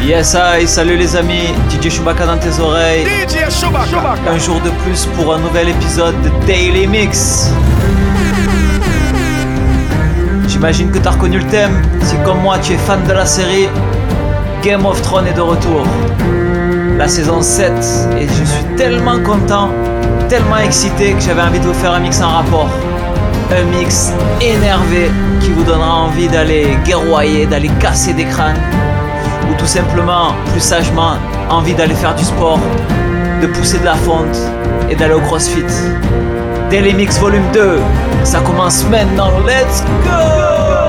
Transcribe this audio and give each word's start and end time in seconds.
Yes, 0.00 0.34
I, 0.34 0.66
salut 0.66 0.96
les 0.96 1.16
amis, 1.16 1.48
DJ 1.68 1.90
Chewbacca 1.90 2.24
dans 2.24 2.38
tes 2.38 2.60
oreilles. 2.60 3.04
DJ 3.04 3.50
Chewbacca. 3.50 4.14
Un 4.30 4.38
jour 4.38 4.60
de 4.60 4.70
plus 4.84 5.06
pour 5.16 5.34
un 5.34 5.40
nouvel 5.40 5.70
épisode 5.70 6.14
de 6.22 6.30
Daily 6.46 6.86
Mix. 6.86 7.50
J'imagine 10.46 10.92
que 10.92 10.98
tu 10.98 11.08
as 11.08 11.10
reconnu 11.10 11.38
le 11.38 11.46
thème. 11.46 11.82
Si 12.02 12.14
comme 12.24 12.40
moi 12.42 12.58
tu 12.60 12.74
es 12.74 12.76
fan 12.76 13.02
de 13.08 13.12
la 13.12 13.26
série, 13.26 13.68
Game 14.62 14.86
of 14.86 15.02
Thrones 15.02 15.26
est 15.26 15.34
de 15.34 15.40
retour. 15.40 15.84
La 16.96 17.08
saison 17.08 17.42
7 17.42 17.72
et 18.20 18.28
je 18.28 18.44
suis 18.44 18.64
tellement 18.76 19.18
content, 19.20 19.70
tellement 20.28 20.58
excité 20.58 21.12
que 21.12 21.20
j'avais 21.20 21.42
envie 21.42 21.58
de 21.58 21.66
vous 21.66 21.74
faire 21.74 21.92
un 21.92 22.00
mix 22.00 22.20
en 22.22 22.28
rapport. 22.28 22.70
Un 23.50 23.64
mix 23.76 24.12
énervé 24.40 25.10
qui 25.40 25.50
vous 25.50 25.64
donnera 25.64 26.02
envie 26.02 26.28
d'aller 26.28 26.78
guerroyer, 26.84 27.46
d'aller 27.46 27.70
casser 27.80 28.12
des 28.12 28.26
crânes 28.26 28.60
ou 29.50 29.54
tout 29.54 29.66
simplement, 29.66 30.34
plus 30.52 30.60
sagement, 30.60 31.14
envie 31.50 31.74
d'aller 31.74 31.94
faire 31.94 32.14
du 32.14 32.24
sport, 32.24 32.60
de 33.40 33.46
pousser 33.46 33.78
de 33.78 33.84
la 33.84 33.94
fonte 33.94 34.36
et 34.90 34.94
d'aller 34.94 35.14
au 35.14 35.20
crossfit. 35.20 35.64
Daily 36.70 36.94
Mix 36.94 37.18
Volume 37.18 37.50
2, 37.52 37.78
ça 38.24 38.40
commence 38.40 38.84
maintenant, 38.88 39.30
let's 39.46 39.82
go 40.04 40.87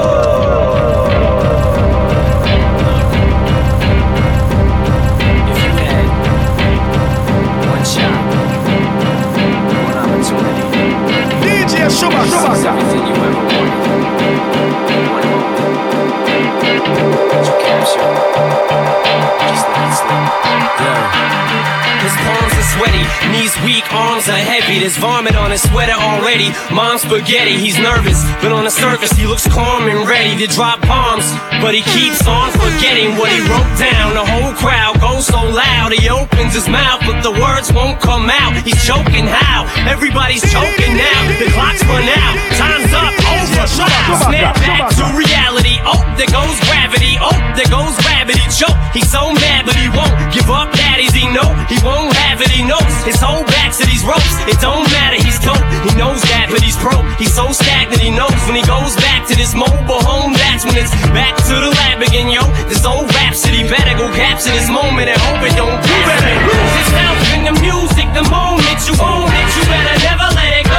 weak, 23.64 23.86
arms 23.94 24.28
are 24.30 24.38
heavy. 24.38 24.80
There's 24.80 24.98
vomit 24.98 25.36
on 25.36 25.52
his 25.52 25.62
sweater 25.62 25.94
already. 25.94 26.50
Mom's 26.74 27.02
spaghetti, 27.02 27.58
he's 27.58 27.78
nervous, 27.80 28.24
but 28.42 28.52
on 28.52 28.64
the 28.64 28.72
surface 28.72 29.12
he 29.12 29.26
looks 29.26 29.48
calm 29.48 29.88
and 29.88 30.08
ready 30.08 30.38
to 30.46 30.48
drop 30.54 30.82
bombs. 30.82 31.26
But 31.60 31.76
he 31.76 31.84
keeps 31.92 32.26
on 32.26 32.50
forgetting 32.56 33.20
what 33.20 33.30
he 33.36 33.44
wrote 33.44 33.68
down. 33.78 34.16
The 34.16 34.26
whole 34.26 34.56
crowd 34.56 35.00
goes 35.04 35.28
so 35.28 35.44
loud, 35.44 35.92
he 35.92 36.08
opens 36.10 36.56
his 36.56 36.68
mouth, 36.68 37.04
but 37.06 37.22
the 37.22 37.36
words 37.36 37.72
won't 37.72 38.00
come 38.00 38.32
out. 38.32 38.56
He's 38.64 38.80
choking 38.82 39.28
how? 39.28 39.68
Everybody's 39.86 40.42
choking 40.48 40.96
now. 40.96 41.20
The 41.38 41.52
clock's 41.52 41.84
run 41.86 42.08
out, 42.08 42.36
time's 42.56 42.90
up, 42.96 43.14
over. 43.28 43.68
Snap 43.70 44.56
back 44.66 44.90
to 44.98 45.04
reality. 45.14 45.78
Oh, 45.84 46.00
there 46.18 46.32
goes 46.32 46.58
gravity. 46.66 47.20
Oh, 47.20 47.36
there 47.54 47.70
goes 47.70 47.94
gravity. 48.02 48.42
Choke. 48.50 48.80
He's 48.96 49.12
so 49.12 49.30
mad, 49.36 49.68
but 49.68 49.76
he 49.76 49.92
won't 49.94 50.16
give 50.34 50.50
up. 50.50 50.72
Daddies, 50.74 51.14
he 51.14 51.28
know 51.30 51.54
he 51.70 51.78
won't 51.86 52.16
have 52.18 52.42
it. 52.42 52.50
He 52.50 52.64
knows 52.64 52.88
his 53.06 53.20
whole 53.22 53.44
back 53.46 53.76
to 53.78 53.86
these 53.86 54.02
ropes. 54.08 54.36
It 54.48 54.58
don't 54.64 54.88
matter. 54.90 55.22
He's 55.22 55.38
dope. 55.44 55.62
He 55.86 55.92
knows 56.00 56.24
that, 56.34 56.50
but 56.50 56.64
he's 56.64 56.80
pro. 56.80 56.98
He's 57.20 57.36
so 57.36 57.52
stagnant. 57.52 58.02
He 58.02 58.10
knows 58.10 58.40
when 58.48 58.56
he 58.56 58.66
goes 58.66 58.96
back 58.98 59.28
to 59.28 59.36
this 59.36 59.54
mobile 59.54 60.02
home. 60.02 60.34
That's 60.60 60.76
when 60.76 60.84
it's 60.84 60.92
back 61.16 61.40
to 61.48 61.56
the 61.56 61.72
lab 61.72 62.04
again, 62.04 62.28
yo. 62.28 62.44
This 62.68 62.84
old 62.84 63.08
rhapsody 63.16 63.64
better 63.64 63.96
go 63.96 64.12
capture 64.12 64.52
this 64.52 64.68
moment 64.68 65.08
and 65.08 65.16
hope 65.16 65.40
it 65.40 65.56
don't. 65.56 65.72
You 65.72 65.98
better 66.04 66.36
lose 66.52 66.74
yourself 66.76 67.16
in 67.32 67.42
the 67.48 67.56
music. 67.64 68.12
The 68.12 68.28
moment 68.28 68.76
you 68.84 68.92
own 69.00 69.32
it, 69.32 69.48
you 69.56 69.64
better 69.72 69.96
never 70.04 70.28
let 70.36 70.52
it 70.60 70.68
go. 70.68 70.76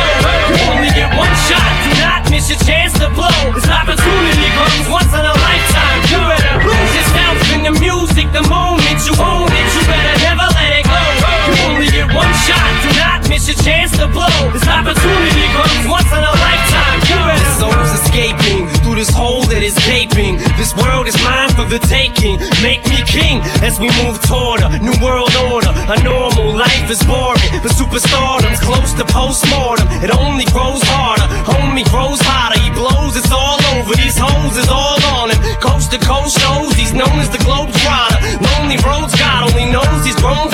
You 0.53 0.56
only 0.69 0.92
get 0.92 1.08
one 1.17 1.33
shot. 1.48 1.64
Do 1.64 1.97
not 1.97 2.28
miss 2.28 2.53
your 2.53 2.61
chance 2.61 2.92
to 3.01 3.08
blow. 3.17 3.33
This 3.56 3.73
opportunity 3.73 4.53
comes 4.53 4.84
once 4.92 5.17
in 5.17 5.25
a 5.25 5.33
lifetime. 5.48 6.01
You 6.12 6.20
better 6.28 6.56
lose 6.61 6.92
yourself 7.01 7.36
in 7.56 7.61
the 7.64 7.73
music. 7.81 8.28
The 8.36 8.45
moment 8.53 9.01
you 9.08 9.17
own 9.17 9.48
it, 9.48 9.64
you 9.64 9.83
better 9.89 10.17
never 10.20 10.45
let 10.61 10.77
it 10.77 10.84
go. 10.84 11.01
You 11.48 11.56
only 11.73 11.89
get 11.89 12.05
one 12.12 12.28
shot. 12.45 12.69
Do 12.84 13.01
not 13.01 13.25
miss 13.33 13.48
your 13.48 13.57
chance 13.64 13.97
to 13.97 14.05
blow. 14.12 14.29
This 14.52 14.68
opportunity 14.68 15.48
comes 15.57 15.89
once 15.89 16.12
in 16.12 16.20
a 16.20 16.30
this 19.00 19.16
hole 19.16 19.40
that 19.48 19.64
is 19.64 19.72
gaping. 19.88 20.36
This 20.61 20.77
world 20.77 21.08
is 21.08 21.16
mine 21.24 21.48
for 21.56 21.64
the 21.64 21.80
taking. 21.88 22.36
Make 22.61 22.84
me 22.84 23.00
king 23.08 23.40
as 23.64 23.80
we 23.80 23.88
move 24.05 24.20
toward 24.28 24.61
a 24.61 24.68
new 24.77 24.92
world 25.00 25.33
order. 25.48 25.72
A 25.72 25.96
normal 26.05 26.52
life 26.52 26.84
is 26.92 27.00
boring, 27.08 27.40
but 27.64 27.72
superstardom's 27.72 28.61
close 28.61 28.92
to 29.00 29.05
postmortem. 29.08 29.88
It 30.05 30.12
only 30.12 30.44
grows 30.52 30.84
harder, 30.84 31.24
homie 31.48 31.88
grows 31.88 32.20
hotter. 32.20 32.61
He 32.61 32.68
blows, 32.77 33.16
it's 33.16 33.33
all 33.33 33.56
over. 33.72 33.96
These 33.96 34.20
hoes 34.20 34.61
is 34.61 34.68
all 34.68 35.00
on 35.17 35.32
him. 35.32 35.40
Coast 35.64 35.96
to 35.96 35.98
coast 36.05 36.36
shows, 36.36 36.77
he's 36.77 36.92
known 36.92 37.17
as 37.24 37.32
the 37.32 37.40
globe 37.40 37.72
trotter. 37.80 38.20
Lonely 38.52 38.77
roads, 38.84 39.17
God 39.17 39.48
only 39.48 39.64
knows 39.72 40.05
he's 40.05 40.20
grown 40.20 40.52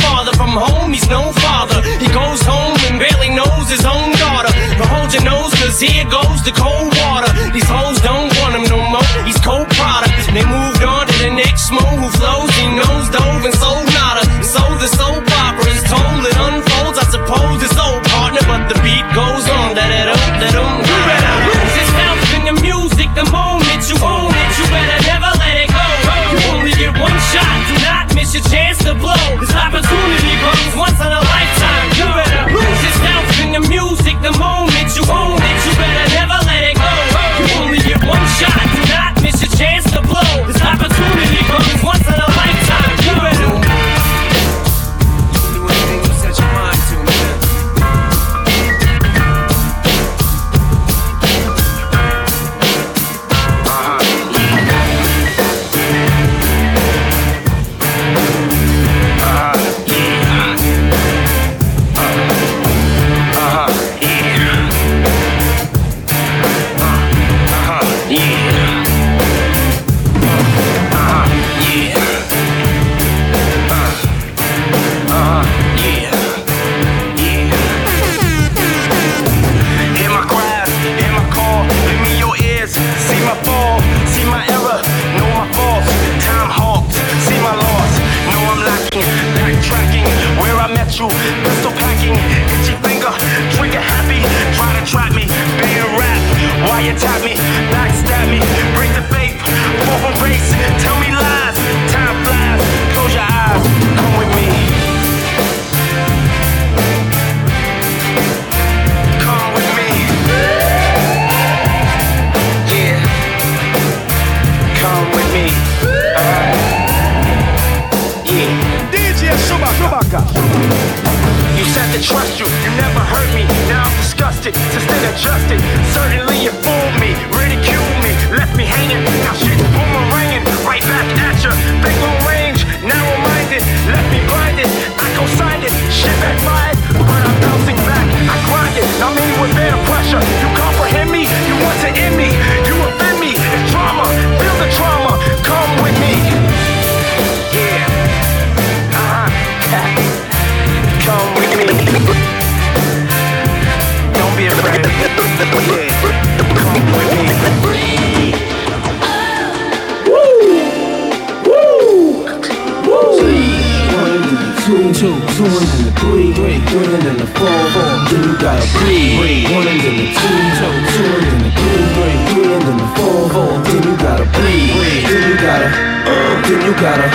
breathe. 168.74 169.50
One 169.52 169.66
and 169.68 169.80
then 169.80 169.96
the 169.96 170.08
two, 170.10 170.38
two, 170.58 171.06
and 171.06 171.26
then 171.30 171.40
the 171.46 171.52
three, 171.54 171.84
three, 171.94 172.50
and 172.54 172.62
then 172.62 172.76
the 172.78 172.88
four, 172.96 173.20
four. 173.30 173.52
Then 173.62 173.82
you 173.86 173.94
gotta 173.96 174.26
breathe. 174.34 175.06
Then 175.06 175.22
you 175.30 175.36
gotta, 175.38 175.68
uh, 176.08 176.34
then 176.46 176.60
you 176.66 176.72
gotta. 176.80 177.08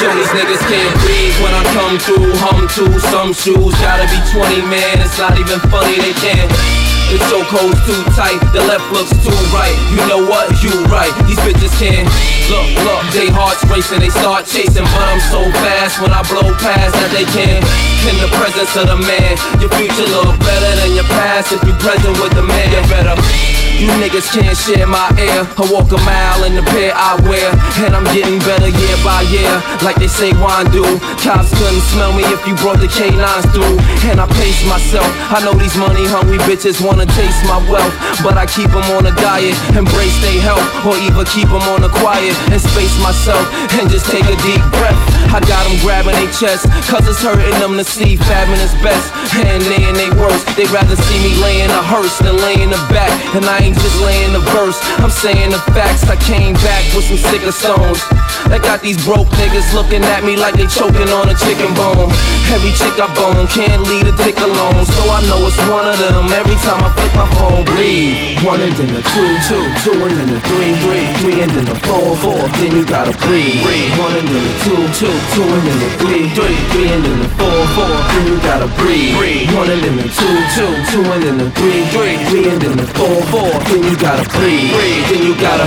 Yo, 0.00 0.08
these 0.16 0.32
niggas 0.32 0.64
can't 0.64 0.94
breathe 1.04 1.36
when 1.44 1.52
I 1.52 1.62
come 1.76 1.98
through. 1.98 2.32
Hum 2.40 2.66
to 2.80 3.00
some 3.12 3.34
shoes, 3.34 3.74
gotta 3.84 4.08
be 4.08 4.18
20, 4.32 4.64
man. 4.66 4.96
It's 5.04 5.18
not 5.18 5.38
even 5.38 5.60
funny, 5.68 6.00
they 6.00 6.14
can't. 6.16 6.99
The 7.10 7.18
chokehold's 7.26 7.74
too 7.82 7.98
tight, 8.14 8.38
the 8.54 8.62
left 8.70 8.86
looks 8.94 9.10
too 9.18 9.34
right. 9.50 9.74
You 9.90 10.06
know 10.06 10.22
what? 10.30 10.46
You 10.62 10.70
right. 10.86 11.10
These 11.26 11.42
bitches 11.42 11.74
can't 11.74 12.06
look, 12.46 12.70
look. 12.86 13.02
They 13.10 13.26
hearts 13.26 13.66
racing, 13.66 13.98
they 13.98 14.14
start 14.14 14.46
chasing, 14.46 14.86
but 14.86 15.06
I'm 15.10 15.18
so 15.18 15.42
fast 15.58 15.98
when 15.98 16.14
I 16.14 16.22
blow 16.30 16.54
past 16.62 16.94
that 16.94 17.10
they 17.10 17.26
can't. 17.34 17.66
In 18.06 18.16
the 18.22 18.30
presence 18.38 18.78
of 18.78 18.86
the 18.86 18.98
man, 19.02 19.34
your 19.58 19.74
future 19.74 20.06
look 20.06 20.38
better 20.38 20.72
than 20.86 20.94
your 20.94 21.10
past. 21.10 21.50
If 21.50 21.66
you 21.66 21.74
present 21.82 22.14
with 22.22 22.30
the 22.38 22.46
man, 22.46 22.70
you 22.70 22.82
better. 22.86 23.69
You 23.80 23.88
niggas 23.96 24.28
can't 24.36 24.52
share 24.52 24.84
my 24.84 25.08
air. 25.16 25.48
I 25.56 25.64
walk 25.72 25.88
a 25.88 25.96
mile 26.04 26.44
in 26.44 26.52
the 26.52 26.60
pair 26.68 26.92
I 26.92 27.16
wear. 27.24 27.48
And 27.80 27.96
I'm 27.96 28.04
getting 28.12 28.36
better 28.44 28.68
year 28.68 28.96
by 29.00 29.24
year. 29.32 29.48
Like 29.80 29.96
they 29.96 30.06
say 30.06 30.36
wine 30.36 30.68
do. 30.68 30.84
Cops 31.16 31.48
couldn't 31.56 31.80
smell 31.88 32.12
me 32.12 32.20
if 32.28 32.44
you 32.44 32.52
brought 32.60 32.76
the 32.76 32.92
K9s 32.92 33.48
through. 33.56 33.80
And 34.04 34.20
I 34.20 34.28
pace 34.36 34.60
myself. 34.68 35.08
I 35.32 35.40
know 35.40 35.56
these 35.56 35.72
money 35.80 36.04
hungry 36.04 36.36
bitches 36.44 36.76
wanna 36.84 37.08
taste 37.08 37.40
my 37.48 37.56
wealth. 37.72 37.96
But 38.20 38.36
I 38.36 38.44
keep 38.44 38.68
them 38.68 38.84
on 39.00 39.08
a 39.08 39.16
diet. 39.16 39.56
Embrace 39.72 40.20
their 40.20 40.44
health. 40.44 40.60
Or 40.84 41.00
even 41.00 41.24
keep 41.32 41.48
them 41.48 41.64
on 41.72 41.80
the 41.80 41.88
quiet. 42.04 42.36
And 42.52 42.60
space 42.60 42.92
myself. 43.00 43.40
And 43.80 43.88
just 43.88 44.12
take 44.12 44.28
a 44.28 44.36
deep 44.44 44.60
breath. 44.76 45.00
I 45.30 45.38
got 45.46 45.62
them 45.62 45.78
grabbing 45.78 46.18
their 46.18 46.32
chest. 46.34 46.66
Cause 46.90 47.06
it's 47.06 47.22
hurting 47.22 47.54
them 47.62 47.78
to 47.78 47.84
see 47.86 48.18
fabbing 48.18 48.58
is 48.58 48.74
best. 48.82 49.14
And 49.38 49.62
they 49.62 49.86
and 49.86 49.94
they 49.94 50.10
worst. 50.18 50.42
They'd 50.58 50.70
rather 50.74 50.98
see 50.98 51.18
me 51.22 51.38
laying 51.38 51.70
a 51.70 51.82
hearse 51.86 52.18
than 52.18 52.34
laying 52.42 52.70
the 52.74 52.82
back. 52.90 53.14
And 53.38 53.46
I 53.46 53.62
ain't 53.62 53.78
just 53.78 53.94
laying 54.02 54.34
the 54.34 54.42
verse. 54.50 54.82
I'm 54.98 55.10
saying 55.10 55.54
the 55.54 55.62
facts. 55.70 56.02
I 56.10 56.18
came 56.18 56.54
back 56.66 56.82
with 56.98 57.06
some 57.06 57.22
sicker 57.30 57.54
songs. 57.54 58.02
That 58.50 58.66
got 58.66 58.82
these 58.82 58.98
broke 59.06 59.30
niggas 59.38 59.70
looking 59.70 60.02
at 60.02 60.26
me 60.26 60.34
like 60.34 60.58
they 60.58 60.66
choking 60.66 61.06
on 61.14 61.30
a 61.30 61.36
chicken 61.38 61.70
bone. 61.78 62.10
Every 62.50 62.74
chick 62.74 62.98
I 62.98 63.06
bone 63.14 63.46
can't 63.46 63.86
leave 63.86 64.10
a 64.10 64.14
dick 64.18 64.34
alone. 64.42 64.82
So 64.82 65.02
I 65.14 65.22
know 65.30 65.46
it's 65.46 65.58
one 65.70 65.86
of 65.86 65.94
them. 66.02 66.26
Every 66.34 66.58
time 66.66 66.82
I 66.82 66.90
flip 66.90 67.14
my 67.14 67.28
phone, 67.38 67.62
breathe. 67.70 68.42
One 68.42 68.58
and 68.58 68.74
then 68.74 68.90
the 68.98 69.02
two, 69.14 69.30
two, 69.46 69.62
two 69.86 69.94
and 69.94 70.14
then 70.18 70.28
the 70.34 70.40
three, 70.42 70.74
three, 70.82 71.06
three 71.22 71.38
and 71.46 71.50
then 71.54 71.70
the 71.70 71.78
four, 71.86 72.18
four. 72.18 72.42
Then 72.58 72.74
you 72.74 72.82
gotta 72.82 73.14
breathe. 73.22 73.62
One 73.94 74.18
and 74.18 74.26
then 74.26 74.42
the 74.42 74.54
two, 74.66 74.82
two, 74.98 75.19
two 75.34 75.42
and 75.42 75.62
then 75.66 75.78
the 75.78 75.90
three, 76.00 76.24
three, 76.36 76.56
three 76.72 76.88
and 76.92 77.04
then 77.04 77.18
the 77.20 77.28
four, 77.38 77.58
four. 77.76 77.94
Then 78.10 78.26
you 78.26 78.36
gotta 78.40 78.68
breathe, 78.80 79.16
breathe. 79.16 79.48
One 79.54 79.70
and 79.70 79.82
then 79.82 79.96
the 79.96 80.08
two, 80.08 80.36
two, 80.56 80.70
two 80.90 81.04
and 81.12 81.22
then 81.22 81.38
the 81.38 81.50
three, 81.58 81.84
three, 81.92 82.16
three 82.28 82.48
and 82.50 82.60
then 82.60 82.76
the 82.76 82.86
four, 82.98 83.16
four. 83.32 83.50
Then 83.68 83.82
you 83.84 83.96
gotta 83.98 84.24
breathe, 84.36 84.70
breathe. 84.72 85.04
Then 85.10 85.22
you 85.26 85.34
gotta, 85.40 85.66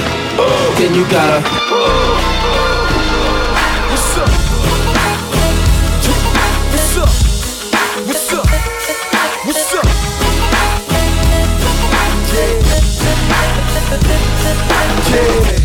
then 0.77 0.93
you 0.95 1.05
gotta. 1.09 1.39
What's 3.89 4.17
up? 4.17 4.29
What's 6.73 6.97
up? 6.97 7.09
What's 8.07 8.33
up? 8.33 8.47
What's 9.45 9.73
up? 9.73 9.85
Yeah. 12.33 12.73
Yeah. 15.13 15.59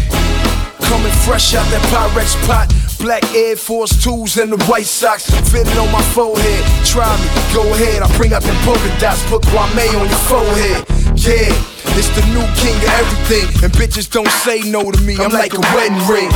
Coming 0.89 1.13
fresh 1.25 1.55
out 1.55 1.67
that 1.71 1.83
Pyrex 1.91 2.37
pot. 2.47 2.88
Black 2.99 3.23
Air 3.35 3.55
Force 3.57 3.93
2s 4.05 4.43
and 4.43 4.53
the 4.53 4.59
White 4.65 4.87
Sox 4.87 5.31
fitted 5.51 5.77
on 5.79 5.91
my 5.93 6.03
forehead. 6.15 6.63
Try 6.85 7.07
me, 7.23 7.29
go 7.55 7.63
ahead. 7.63 8.03
I 8.03 8.09
bring 8.17 8.33
out 8.33 8.43
them 8.43 8.57
polka 8.67 8.91
dots, 8.99 9.23
put 9.31 9.43
Kwame 9.43 9.87
on 9.95 10.09
your 10.09 10.23
forehead. 10.27 10.83
Yeah, 11.15 11.51
it's 11.95 12.11
the 12.19 12.23
new 12.35 12.43
king 12.59 12.75
of 12.83 12.93
everything. 12.99 13.47
And 13.63 13.73
bitches 13.73 14.11
don't 14.11 14.31
say 14.43 14.63
no 14.67 14.91
to 14.91 15.01
me. 15.03 15.17
I'm 15.17 15.31
like 15.31 15.55
a 15.55 15.63
wedding 15.75 15.99
ring. 16.11 16.31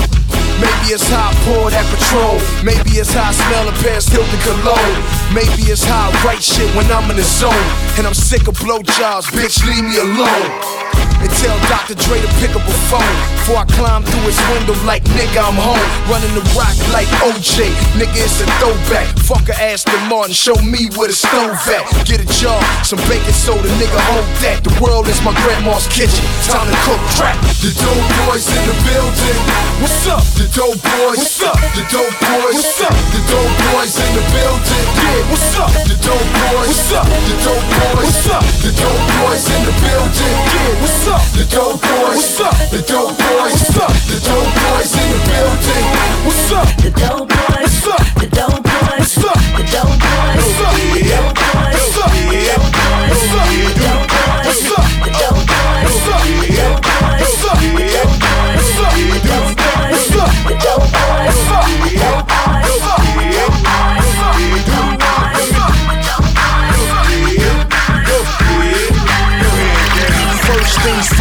Maybe 0.62 0.94
it's 0.94 1.08
how 1.10 1.30
I 1.30 1.34
pour 1.42 1.70
that 1.70 1.82
Patrón. 1.90 2.38
Maybe 2.62 2.94
it's 3.02 3.10
how 3.10 3.30
I 3.30 3.34
smell 3.34 3.66
a 3.66 3.74
pair 3.82 3.98
of 3.98 4.06
Hilton 4.06 4.40
cologne. 4.46 4.98
Maybe 5.34 5.66
it's 5.66 5.82
how 5.82 6.10
I 6.10 6.24
write 6.24 6.42
shit 6.42 6.70
when 6.78 6.86
I'm 6.92 7.10
in 7.10 7.16
the 7.16 7.26
zone. 7.26 7.66
And 7.98 8.06
I'm 8.06 8.14
sick 8.14 8.46
of 8.46 8.54
blowjobs, 8.62 9.34
bitch, 9.34 9.66
leave 9.66 9.82
me 9.82 9.98
alone. 9.98 10.91
And 11.22 11.30
tell 11.38 11.54
Dr. 11.70 11.94
Dre 11.94 12.18
to 12.18 12.30
pick 12.42 12.50
up 12.58 12.66
a 12.66 12.76
phone 12.90 13.14
Before 13.38 13.62
I 13.62 13.66
climb 13.78 14.02
through 14.02 14.26
his 14.26 14.38
window 14.50 14.74
like 14.82 15.06
nigga 15.14 15.38
I'm 15.38 15.54
home 15.54 15.78
Running 16.10 16.34
the 16.34 16.42
rock 16.58 16.74
like 16.90 17.06
OJ 17.22 17.70
Nigga 17.94 18.18
it's 18.26 18.42
a 18.42 18.46
throwback 18.58 19.06
Fuck 19.22 19.46
a 19.46 19.54
Aston 19.54 20.02
Martin 20.10 20.34
Show 20.34 20.58
me 20.66 20.90
where 20.98 21.06
the 21.06 21.14
stove 21.14 21.54
at 21.70 21.86
Get 22.10 22.18
a 22.18 22.26
job 22.26 22.58
Some 22.82 22.98
baking 23.06 23.38
soda 23.38 23.70
Nigga 23.78 24.02
hold 24.10 24.26
that 24.42 24.66
The 24.66 24.74
world 24.82 25.06
is 25.06 25.22
my 25.22 25.30
grandma's 25.46 25.86
kitchen 25.86 26.26
Time 26.42 26.66
to 26.66 26.76
cook 26.82 26.98
crack 27.14 27.38
The 27.62 27.70
dope 27.70 28.02
boys 28.26 28.50
in 28.50 28.62
the 28.66 28.76
building 28.82 29.38
What's 29.78 30.02
up? 30.10 30.26
The 30.34 30.50
dope 30.50 30.82
boys 30.82 31.22
What's 31.22 31.38
up? 31.38 31.58
The 31.78 31.86
dope 31.86 32.18
boys 32.18 32.58
What's 32.58 32.82
up? 32.82 32.94
The 33.14 33.20
dope 33.30 33.54
boys 33.70 33.94
in 33.94 34.10
the 34.18 34.24
building 34.34 34.86
Yeah 34.98 35.30
What's 35.30 35.54
up? 35.54 35.70
The 35.86 35.96
dope 36.02 36.30
boys 36.50 36.66
What's 36.66 36.90
up? 36.98 37.06
The 37.06 37.34
dope 37.46 37.66
boys 37.78 38.10
What's 38.10 38.26
up? 38.26 38.42
The 38.58 38.70
dope 38.74 39.02
boys 39.22 39.44
in 39.54 39.60
the 39.70 39.74
building 39.86 40.34
Yeah 40.50 40.82
What's 40.82 41.06
up? 41.06 41.11
The 41.36 41.44
dope 41.50 41.80
boys 41.82 42.16
What's 42.16 42.40
up? 42.40 42.56
The 42.70 42.80
dope 42.88 43.16
boys 43.18 43.52
What's 43.52 43.76
up? 43.76 43.92
The 44.08 44.16
dope 44.24 44.52
boys 44.56 44.92
in 44.96 45.08
the 45.12 45.20
building 45.28 46.12
What's 46.24 46.52
up? 46.52 46.68
The 46.78 46.90
dope 46.90 47.28
boys. 47.28 47.42
What's 47.50 47.86
up? 47.88 48.06
The 48.14 48.26
dope 48.30 48.62
boys. 48.62 48.88
What's 48.98 49.18
up? 49.18 49.38
The 49.52 49.64
dope 49.74 49.98
boys. 49.98 50.38
What's 50.38 50.60
up? 50.62 50.76
The 50.78 51.02
dope 51.02 51.34
boys. 51.34 51.74
What's 51.74 51.98
up? 51.98 52.12
The 52.14 52.38
dope 52.46 52.70
boys. 52.72 53.08
What's 53.10 53.34
up? 53.34 53.50
The 53.50 53.70
dope 53.82 54.06
boys. 54.08 54.46
What's 54.46 54.70
up? 54.70 54.88
The 55.02 55.10
dope 55.12 55.42
boys. 55.42 55.82
What's 55.82 56.08
up? 56.08 56.22
The 56.22 56.48
dope 56.52 56.80
boys. 56.82 57.20
What's 57.20 57.44
up? 57.44 57.58
The 57.58 57.84
dope 57.92 58.16
boys. 58.22 58.56
What's 58.56 58.80
up? 58.80 58.94
The 58.94 59.28
dope 59.28 59.56
boys. 59.56 59.61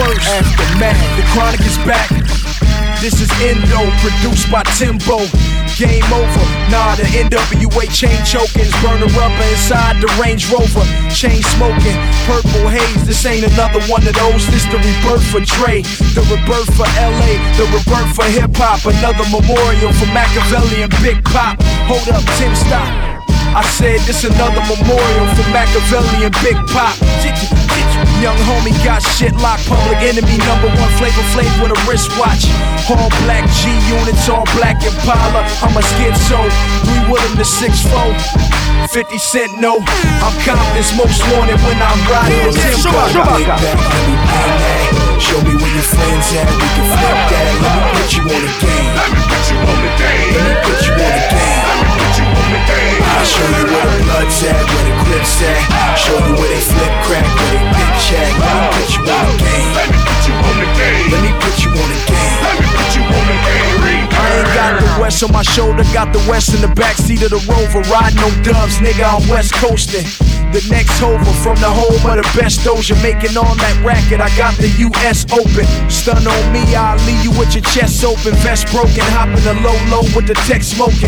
First 0.01 0.25
aftermath. 0.34 0.98
The 1.13 1.24
chronic 1.29 1.62
is 1.62 1.77
back. 1.86 2.10
This 3.05 3.22
is 3.22 3.29
Endo, 3.38 3.86
produced 4.01 4.50
by 4.50 4.65
Timbo. 4.74 5.29
Game 5.77 6.10
over. 6.10 6.46
Nah, 6.74 6.98
the 6.98 7.05
NWA 7.22 7.86
chain 7.93 8.17
chokings, 8.25 8.74
burning 8.81 9.13
rubber 9.13 9.46
inside 9.53 10.01
the 10.01 10.10
Range 10.17 10.41
Rover. 10.50 10.81
Chain 11.13 11.41
smoking, 11.53 11.98
purple 12.25 12.65
haze. 12.65 13.05
This 13.05 13.25
ain't 13.25 13.46
another 13.46 13.81
one 13.86 14.01
of 14.08 14.17
those. 14.17 14.41
This 14.50 14.65
the 14.74 14.81
rebirth 14.81 15.25
for 15.29 15.41
Dre, 15.46 15.86
the 16.17 16.25
rebirth 16.34 16.74
for 16.74 16.89
LA, 16.98 17.38
the 17.62 17.70
rebirth 17.70 18.10
for 18.17 18.25
hip 18.25 18.58
hop. 18.58 18.81
Another 18.89 19.25
memorial 19.29 19.93
for 19.93 20.10
Makaveli 20.10 20.81
and 20.81 20.93
Big 21.05 21.24
Pop. 21.25 21.62
Hold 21.86 22.10
up, 22.10 22.25
Tim, 22.41 22.55
stop. 22.55 23.11
I 23.51 23.67
said 23.75 24.00
this 24.08 24.24
another 24.24 24.63
memorial 24.63 25.27
for 25.36 25.43
Makaveli 25.51 26.24
and 26.24 26.36
Big 26.39 26.55
Pop. 26.72 26.96
Young 28.24 28.38
homie 28.48 28.72
got 28.86 29.03
shit 29.03 29.36
locked. 29.43 29.67
Public 29.67 30.00
enemy 30.08 30.38
number 30.48 30.72
one 30.72 30.91
flavor 30.96 31.25
flav 31.36 31.51
with 31.60 31.75
a 31.75 31.79
wristwatch. 31.84 32.48
All 32.88 33.12
black 33.27 33.43
G 33.60 33.67
units, 33.91 34.29
all 34.29 34.48
black 34.55 34.79
Impala. 34.88 35.43
I'm 35.60 35.75
a 35.75 35.84
schizo. 35.84 36.39
Three 36.88 37.03
Willem 37.12 37.36
the 37.36 37.43
six 37.43 37.84
four. 37.91 38.15
50 38.88 39.17
Cent 39.17 39.51
no. 39.60 39.84
I'm 40.24 40.36
confidence 40.48 40.96
most 40.96 41.20
wanted 41.36 41.60
when 41.67 41.75
I'm 41.75 42.00
riding 42.08 42.48
with 42.48 42.55
Timbo. 42.55 42.88
Get 42.88 43.20
back, 43.20 43.36
me 43.36 43.46
that. 43.51 45.20
Show 45.20 45.43
me 45.43 45.60
where 45.60 45.74
your 45.75 45.84
friends 45.91 46.11
got 65.12 65.24
on 65.24 65.32
my 65.34 65.44
shoulder, 65.44 65.84
got 65.94 66.13
the 66.13 66.24
west 66.30 66.53
in 66.53 66.62
the 66.62 66.68
backseat 66.68 67.22
of 67.24 67.32
the 67.32 67.44
rover. 67.51 67.82
Riding 67.91 68.20
no 68.22 68.30
dubs, 68.44 68.77
nigga, 68.77 69.03
I'm 69.03 69.27
west 69.27 69.53
coasting. 69.53 70.30
The 70.51 70.60
next 70.70 71.00
hover 71.00 71.24
from 71.39 71.55
the 71.63 71.72
home 71.72 72.03
of 72.03 72.20
the 72.20 72.27
best 72.36 72.62
doja. 72.67 72.96
Making 73.01 73.38
all 73.39 73.55
that 73.55 73.75
racket, 73.88 74.20
I 74.20 74.27
got 74.36 74.51
the 74.60 74.67
US 74.91 75.24
open. 75.31 75.63
Stun 75.88 76.27
on 76.27 76.43
me, 76.51 76.60
I'll 76.75 77.00
leave 77.08 77.24
you 77.24 77.31
with 77.39 77.55
your 77.55 77.63
chest 77.72 78.03
open. 78.03 78.36
Vest 78.43 78.67
broken, 78.67 79.00
hopping 79.15 79.39
the 79.48 79.55
low 79.63 79.77
low 79.88 80.03
with 80.12 80.27
the 80.27 80.36
tech 80.43 80.60
smoking. 80.63 81.08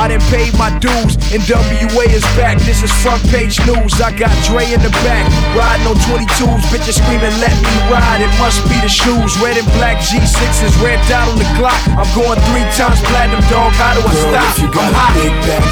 I 0.00 0.08
done 0.08 0.24
paid 0.32 0.52
my 0.56 0.72
dues, 0.80 1.16
NWA 1.28 2.08
is 2.08 2.24
back. 2.32 2.56
This 2.64 2.80
is 2.82 2.90
front 3.04 3.20
page 3.28 3.60
news. 3.68 4.00
I 4.00 4.16
got 4.16 4.32
Dre 4.48 4.64
in 4.64 4.80
the 4.80 4.92
back, 5.04 5.28
riding 5.52 5.84
on 5.86 5.96
22s. 6.08 6.64
Bitches 6.72 7.04
screaming, 7.04 7.36
let 7.36 7.52
me 7.60 7.72
ride. 7.92 8.24
It 8.24 8.32
must 8.40 8.64
be 8.64 8.80
the 8.80 8.88
shoes. 8.88 9.36
Red 9.44 9.60
and 9.60 9.68
black 9.76 10.00
G6s, 10.00 10.72
red 10.80 10.96
dot 11.04 11.28
on 11.28 11.36
the 11.36 11.48
clock. 11.60 11.76
I'm 12.00 12.08
going 12.16 12.40
three 12.48 12.64
times 12.72 13.00
platinum, 13.12 13.44
dog. 13.52 13.76
How 13.76 13.92
do 13.92 14.00
I 14.08 14.12
Girl, 14.12 14.32
stop? 14.32 14.56
if 14.56 14.62
you 14.64 14.68
got 14.72 14.88
I'm 14.88 14.96
hot. 14.96 15.12
big 15.20 15.34
back, 15.44 15.64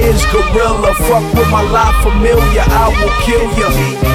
is 0.00 0.24
gorilla. 0.32 0.94
Fuck 1.06 1.24
with 1.34 1.50
my 1.50 1.62
life 1.70 1.96
familiar, 2.02 2.64
I 2.64 2.88
will 2.96 3.14
kill 3.24 3.44
ya. 3.58 3.68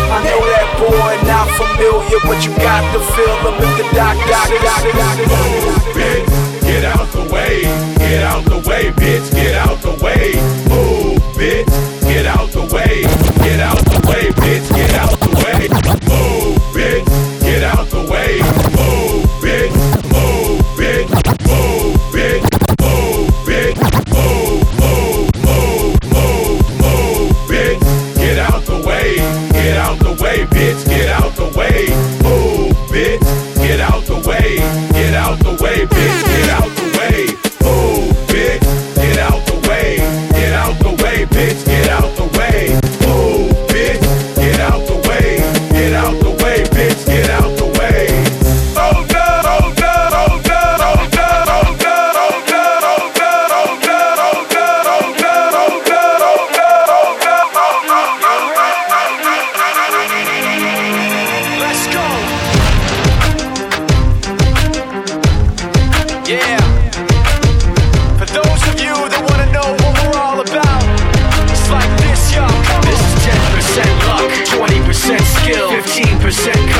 I 0.09 0.17
know 0.25 0.41
that 0.41 0.69
boy 0.81 1.13
not 1.27 1.47
familiar, 1.57 2.19
but 2.25 2.39
you 2.45 2.51
got 2.57 2.81
to 2.93 2.99
feel 3.13 3.37
him 3.45 3.57
if 3.61 3.71
the 3.77 3.85
doc, 3.93 4.15
doc, 4.29 4.49
doc, 4.65 4.83
doc, 4.97 5.15
Move, 5.29 5.75
bitch. 5.93 6.27
Get 6.61 6.85
out 6.85 7.07
the 7.11 7.23
way. 7.33 7.61
Get 7.97 8.23
out 8.23 8.43
the 8.45 8.59
way, 8.67 8.91
bitch. 8.91 9.31
Get 9.31 9.55
out 9.55 9.77
the 9.81 9.93
way. 10.03 10.33
Move, 10.69 11.21
bitch. 11.37 11.69
Get 12.01 12.25
out 12.25 12.49
the 12.49 12.61
way. 12.73 13.03
Get 13.43 13.59
out 13.59 13.83
the 13.85 13.99
way, 14.09 14.31
bitch. 14.41 14.67
Get 14.75 14.93
out 14.95 15.19
the 15.19 15.31
way. 15.43 15.69
Move, 16.09 16.57
bitch. 16.73 17.14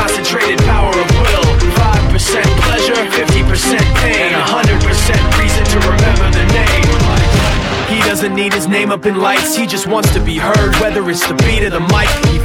Concentrated 0.06 0.60
power 0.60 0.92
of 0.92 1.10
will, 1.18 1.50
5% 2.14 2.44
pleasure, 2.62 2.94
50% 2.94 3.80
pain, 4.02 4.34
and 4.34 4.36
100% 4.36 5.40
reason 5.42 5.64
to 5.66 5.80
remember 5.80 6.30
the 6.30 6.46
name. 6.54 6.86
He 7.90 8.08
doesn't 8.08 8.36
need 8.36 8.54
his 8.54 8.68
name 8.68 8.92
up 8.92 9.08
in 9.08 9.16
lights, 9.16 9.56
he 9.56 9.66
just 9.66 9.88
wants 9.88 10.14
to 10.14 10.20
be 10.20 10.38
heard, 10.38 10.76
whether 10.76 11.10
it's 11.10 11.28
the 11.28 11.34
beat 11.46 11.64
of 11.64 11.72
the 11.72 11.80
mic. 11.80 12.45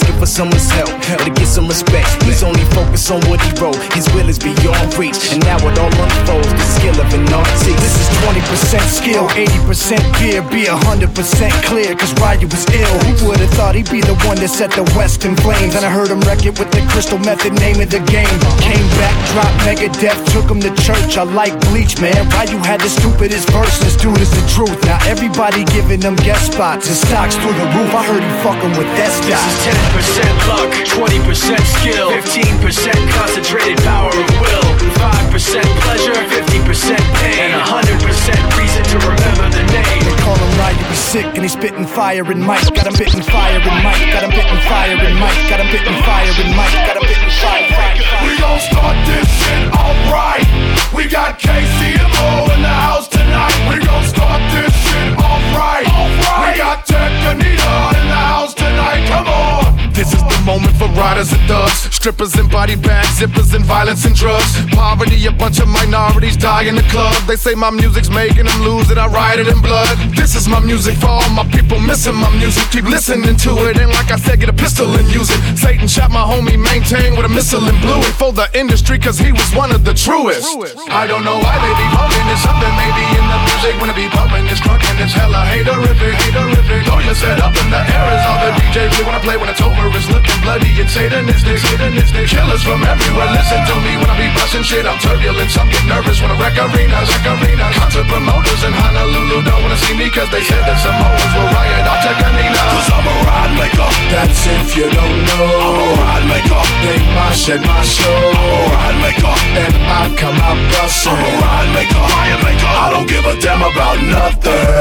asking 0.01 0.19
for 0.19 0.25
someone's 0.25 0.69
help 0.71 0.89
or 0.89 1.17
to 1.25 1.31
get 1.31 1.47
some 1.47 1.67
respect. 1.67 2.07
He's 2.23 2.43
only 2.43 2.63
focused 2.73 3.11
on 3.11 3.21
what 3.29 3.41
he 3.41 3.51
wrote, 3.61 3.77
his 3.93 4.07
will 4.13 4.27
is 4.29 4.39
beyond 4.39 4.93
reach. 4.97 5.33
And 5.33 5.43
now 5.45 5.57
it 5.61 5.77
all 5.77 5.93
unfolds, 5.93 6.49
the 6.49 6.67
skill 6.77 6.97
of 6.97 7.13
an 7.13 7.25
artist. 7.33 7.65
This 7.65 7.95
is 8.01 8.09
20% 8.25 8.81
skill, 8.89 9.27
80% 9.29 10.01
fear, 10.17 10.41
be 10.49 10.65
100% 10.65 11.51
clear, 11.65 11.95
cause 11.95 12.13
Ryu 12.17 12.47
was 12.47 12.65
ill. 12.73 12.95
Who 13.05 13.29
would've 13.29 13.49
thought 13.51 13.75
he'd 13.75 13.89
be 13.91 14.01
the 14.01 14.15
one 14.25 14.37
that 14.37 14.49
set 14.49 14.71
the 14.71 14.83
West 14.97 15.25
in 15.25 15.35
flames? 15.37 15.75
And 15.75 15.85
I 15.85 15.89
heard 15.89 16.09
him 16.09 16.21
wreck 16.21 16.45
it 16.45 16.57
with 16.57 16.71
the 16.71 16.81
crystal 16.89 17.19
method, 17.19 17.53
name 17.53 17.79
of 17.81 17.89
the 17.89 18.01
game. 18.09 18.39
Came 18.61 18.87
back, 18.97 19.15
dropped 19.33 19.57
mega 19.65 19.89
death, 20.01 20.19
took 20.33 20.49
him 20.49 20.61
to 20.61 20.71
church. 20.81 21.17
I 21.17 21.23
like 21.23 21.53
Bleach, 21.69 21.99
man. 22.01 22.25
Ryu 22.33 22.57
had 22.63 22.81
the 22.81 22.89
stupidest 22.89 23.49
verse, 23.49 23.77
this 23.79 23.95
dude 23.97 24.19
is 24.21 24.31
the 24.31 24.43
truth. 24.49 24.77
Now 24.85 24.99
everybody 25.05 25.65
giving 25.65 25.99
them 25.99 26.15
guest 26.15 26.53
spots 26.53 26.87
and 26.87 26.97
stocks 26.97 27.35
through 27.35 27.53
the 27.53 27.67
roof. 27.75 27.91
I 27.93 28.01
heard 28.05 28.23
he 28.23 28.31
fucking 28.41 28.73
with 28.77 28.89
that 28.97 29.11
stock. 29.11 29.90
Is 29.97 30.07
10% 30.15 30.47
luck, 30.47 30.71
20% 30.87 31.59
skill, 31.79 32.11
15% 32.11 32.93
concentrated 33.15 33.77
power 33.83 34.09
of 34.09 34.29
will, 34.39 34.69
5% 34.99 35.63
pleasure, 35.83 36.13
50% 36.13 36.97
pain, 37.19 37.51
and 37.51 37.53
100% 37.55 38.57
reason 38.57 38.83
to 38.91 38.97
remember 38.99 39.47
the 39.49 39.63
name. 39.71 40.03
They 40.05 40.15
call 40.23 40.35
him 40.35 40.51
Ryu, 40.59 40.83
he's 40.89 40.99
sick 40.99 41.25
and 41.35 41.43
he's 41.43 41.53
spitting 41.53 41.87
fire 41.87 42.23
and 42.23 42.41
Mike. 42.41 42.63
Got 42.73 42.87
him 42.87 42.95
spitting 42.95 43.23
fire 43.23 43.59
and 43.59 43.83
Mike. 43.83 44.01
Got 44.13 44.23
him 44.23 44.31
spitting 44.31 44.61
fire 44.69 44.97
and 44.97 45.15
Mike. 45.19 45.41
Got 45.49 45.59
him 45.59 45.67
spitting 45.67 45.99
fire 46.03 46.33
and 46.39 46.51
Mike. 46.55 46.73
Got 46.87 46.97
him 46.97 47.03
spitting 47.03 47.33
fire. 47.41 47.67
fire, 47.71 47.95
fire. 47.99 48.27
We 48.27 48.31
gon' 48.39 48.59
start 48.59 48.97
this 49.07 49.27
shit 49.39 49.63
alright. 49.75 50.47
We 50.93 51.07
got 51.07 51.39
KCMO 51.39 52.55
in 52.55 52.61
the 52.61 52.75
house 52.85 53.07
tonight. 53.07 53.55
We 53.69 53.83
gon' 53.83 54.05
start 54.05 54.41
this 54.51 54.73
shit 54.87 55.20
alright. 55.53 55.85
We 55.85 56.57
got 56.57 56.85
Tech 56.85 57.11
N9ne 57.23 57.99
in 57.99 58.07
the 58.07 58.21
house 58.33 58.53
tonight. 58.53 59.07
Come 59.07 59.27
on. 59.27 59.71
This 59.93 60.13
is 60.13 60.23
the 60.23 60.41
moment 60.45 60.75
for 60.77 60.87
riders 60.97 61.31
and 61.31 61.41
thugs, 61.47 61.93
strippers 61.93 62.33
and 62.35 62.49
body 62.49 62.75
bags, 62.75 63.19
zippers 63.19 63.53
and 63.53 63.63
violence 63.65 64.05
and 64.05 64.15
drugs. 64.15 64.57
Poverty, 64.71 65.25
a 65.27 65.31
bunch 65.31 65.59
of 65.59 65.67
minorities 65.67 66.37
die 66.37 66.63
in 66.63 66.75
the 66.75 66.87
club. 66.89 67.13
They 67.27 67.35
say 67.35 67.53
my 67.53 67.69
music's 67.69 68.09
making 68.09 68.45
them 68.45 68.61
lose 68.61 68.89
it. 68.89 68.97
I 68.97 69.07
write 69.07 69.39
it 69.39 69.47
in 69.47 69.61
blood. 69.61 69.95
This 70.15 70.33
is 70.33 70.47
my 70.47 70.59
music 70.59 70.97
for 70.97 71.07
all 71.07 71.29
my 71.29 71.45
people 71.51 71.79
missing 71.79 72.15
my 72.15 72.31
music. 72.37 72.63
Keep 72.71 72.85
listening 72.85 73.35
to 73.45 73.51
it, 73.69 73.77
and 73.77 73.91
like 73.91 74.09
I 74.09 74.17
said, 74.17 74.39
get 74.39 74.49
a 74.49 74.53
pistol 74.53 74.89
and 74.89 75.07
use 75.13 75.29
it. 75.29 75.39
Satan 75.57 75.87
shot 75.87 76.09
my 76.09 76.23
homie, 76.23 76.57
maintain 76.57 77.15
with 77.15 77.25
a 77.25 77.29
missile 77.29 77.63
and 77.63 77.79
blew 77.81 77.99
it 77.99 78.15
for 78.17 78.31
the 78.33 78.49
industry, 78.57 78.97
cause 78.97 79.19
he 79.19 79.31
was 79.31 79.53
one 79.53 79.71
of 79.71 79.85
the 79.85 79.93
truest. 79.93 80.47
I 80.89 81.05
don't 81.05 81.23
know 81.23 81.37
why 81.37 81.55
they 81.61 81.73
be 81.77 81.87
bumping 81.93 82.25
this 82.25 82.41
something 82.41 82.73
maybe 82.73 83.03
in 83.13 83.25
the 83.29 83.39
music 83.45 83.73
it 83.77 83.95
be 83.95 84.07
pumping 84.09 84.45
this 84.45 84.59
crunk 84.59 84.83
and 84.89 84.99
it's 85.03 85.13
hella 85.13 85.40
haterific, 85.47 86.13
haterific. 86.13 86.81
Throw 86.85 86.99
your 86.99 87.15
set 87.15 87.39
up 87.41 87.53
in 87.55 87.67
the 87.69 87.81
air 87.81 88.07
is 88.15 88.23
all 88.25 88.39
the 88.41 88.51
DJ 88.59 88.89
play 88.93 89.03
when 89.05 89.15
I 89.15 89.21
play 89.21 89.37
when 89.37 89.49
it's 89.49 89.61
over. 89.61 89.87
It's 89.93 90.09
looking 90.09 90.39
bloody 90.41 90.71
and 90.81 90.89
satanistic, 90.89 91.57
satanistic. 91.61 92.27
Killers 92.27 92.63
from 92.63 92.81
everywhere 92.83 93.29
listen 93.31 93.61
to 93.65 93.75
me 93.85 93.97
when 93.99 94.09
I 94.09 94.15
be 94.17 94.27
busting 94.37 94.63
shit. 94.63 94.85
I'm 94.85 94.97
turbulent, 94.99 95.49
some 95.51 95.69
get 95.69 95.85
nervous 95.85 96.21
when 96.21 96.31
I 96.31 96.37
wreck 96.37 96.57
arenas, 96.57 97.07
wreck 97.11 97.27
arenas. 97.27 97.73
Concert 97.77 98.07
promoters 98.07 98.61
in 98.63 98.73
Honolulu 98.73 99.43
don't 99.45 99.61
wanna 99.61 99.77
see 99.77 99.95
me 99.97 100.09
cause 100.09 100.29
they 100.29 100.43
said 100.43 100.63
that 100.65 100.77
Samoans 100.81 101.33
will 101.35 101.49
riot 101.51 101.85
off 101.87 102.01
Tech 102.03 102.17
N9ne. 102.17 102.63
Cause 102.75 102.89
I'm 102.91 103.07
a 103.07 103.13
ride 103.25 103.53
maker. 103.57 103.89
That's 104.11 104.41
if 104.47 104.75
you 104.77 104.87
don't 104.89 105.17
know. 105.29 105.47
I'm 105.61 105.77
a 105.77 105.87
ride 106.01 106.27
maker. 106.27 106.61
They 106.83 106.99
mosh 107.15 107.49
at 107.53 107.61
my 107.61 107.81
show. 107.85 108.09
I'm 108.09 108.49
a 108.49 108.69
ride 108.73 108.99
maker. 109.05 109.35
And 109.61 109.73
I 109.85 110.01
come 110.17 110.37
out 110.41 110.59
busting. 110.73 111.13
I'm 111.13 111.21
a 111.21 111.31
ride 111.39 111.71
maker. 111.77 112.01
Riot 112.01 112.41
maker. 112.43 112.71
I 112.71 112.87
don't 112.91 113.07
give 113.07 113.25
a 113.25 113.35
damn 113.39 113.61
about 113.61 113.97
nothing 114.01 114.80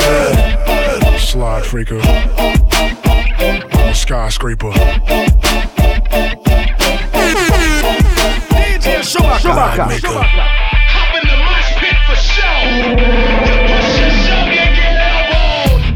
slide 1.40 1.62
freaker. 1.62 1.98
I'm 3.38 3.88
a 3.88 3.94
skyscraper. 3.94 4.72
DJ 8.60 9.02
Hop 10.92 11.16
in 11.16 11.24
the 11.30 11.36
pit 11.80 11.96
for 12.04 12.16
show. 12.20 12.52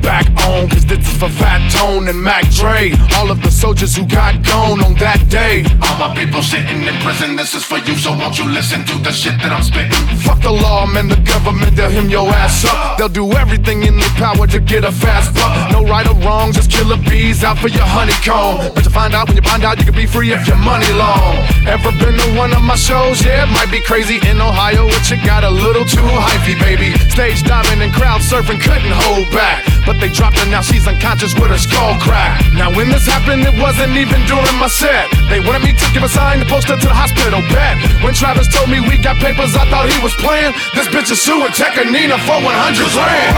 Back 0.01 0.27
on, 0.49 0.71
cause 0.71 0.87
this 0.87 1.07
is 1.07 1.19
for 1.19 1.29
Fat 1.29 1.71
Tone 1.71 2.09
and 2.09 2.23
Mac 2.23 2.49
Dre. 2.51 2.95
All 3.17 3.31
of 3.31 3.43
the 3.43 3.51
soldiers 3.65 3.97
who 3.97 4.05
got 4.05 4.37
gone 4.45 4.85
on 4.85 4.93
that 5.01 5.25
day. 5.33 5.65
All 5.81 5.97
my 5.97 6.13
people 6.13 6.45
sitting 6.45 6.85
in 6.85 6.97
prison, 7.01 7.33
this 7.33 7.57
is 7.57 7.65
for 7.65 7.81
you, 7.89 7.97
so 7.97 8.13
won't 8.13 8.37
you 8.37 8.45
listen 8.45 8.85
to 8.85 8.95
the 9.01 9.09
shit 9.09 9.41
that 9.41 9.57
I'm 9.57 9.65
spitting? 9.65 10.05
Fuck 10.21 10.45
the 10.45 10.53
law, 10.53 10.85
man, 10.85 11.09
the 11.09 11.17
government, 11.25 11.73
they'll 11.73 11.89
hem 11.89 12.13
your 12.13 12.29
ass 12.29 12.69
up. 12.69 12.99
They'll 12.99 13.09
do 13.09 13.25
everything 13.33 13.89
in 13.89 13.97
their 13.97 14.15
power 14.21 14.45
to 14.53 14.61
get 14.61 14.85
a 14.85 14.93
fast 14.93 15.33
buck. 15.33 15.73
No 15.73 15.81
right 15.89 16.05
or 16.05 16.19
wrong, 16.21 16.53
just 16.53 16.69
killer 16.71 17.01
bees 17.09 17.41
out 17.41 17.57
for 17.57 17.73
your 17.73 17.89
honeycomb. 17.89 18.69
But 18.77 18.85
you 18.85 18.93
find 18.93 19.17
out 19.17 19.29
when 19.29 19.37
you 19.41 19.47
find 19.49 19.65
out 19.65 19.81
you 19.81 19.87
can 19.89 19.97
be 19.97 20.05
free 20.05 20.37
if 20.37 20.45
your 20.47 20.61
money 20.61 20.93
long. 21.01 21.33
Ever 21.65 21.89
been 21.97 22.21
to 22.21 22.29
one 22.37 22.53
of 22.53 22.61
my 22.61 22.77
shows? 22.77 23.25
Yeah, 23.25 23.49
it 23.49 23.51
might 23.57 23.73
be 23.73 23.81
crazy 23.81 24.21
in 24.29 24.45
Ohio, 24.45 24.85
but 24.93 25.09
you 25.09 25.17
got 25.25 25.41
a 25.41 25.49
little 25.49 25.89
too 25.89 26.05
hypey, 26.05 26.53
baby. 26.61 26.93
Stage 27.09 27.41
diving 27.49 27.81
and 27.81 27.95
crowd 27.97 28.21
surfing 28.21 28.61
couldn't 28.61 28.93
hold 29.09 29.25
back. 29.33 29.65
But 29.89 30.05
they 30.05 30.13
dropped 30.13 30.37
her, 30.37 30.49
now 30.53 30.61
she's 30.61 30.85
unconscious 30.87 31.33
with 31.33 31.49
her 31.49 31.57
skull 31.57 31.97
cracked. 32.05 32.44
Now 32.55 32.71
when 32.71 32.87
this 32.89 33.07
happened, 33.07 33.43
it 33.43 33.59
wasn't 33.59 33.99
even 33.99 34.23
during 34.31 34.57
my 34.63 34.71
set. 34.71 35.11
They 35.29 35.41
wanted 35.43 35.67
me 35.67 35.75
to 35.75 35.87
give 35.91 36.03
a 36.07 36.09
sign 36.09 36.39
to 36.39 36.47
post 36.47 36.71
her 36.71 36.79
to 36.79 36.87
the 36.87 36.95
hospital 36.95 37.43
bed. 37.51 37.83
When 38.03 38.15
Travis 38.15 38.47
told 38.47 38.71
me 38.71 38.79
we 38.79 38.95
got 38.97 39.19
papers, 39.19 39.59
I 39.59 39.67
thought 39.67 39.91
he 39.91 39.99
was 39.99 40.15
playing. 40.23 40.55
This 40.71 40.87
bitch 40.87 41.11
is 41.11 41.19
suing 41.19 41.51
Tech 41.51 41.75
N9ne 41.75 42.15
for 42.23 42.39
100 42.39 42.95
grand. 42.95 43.35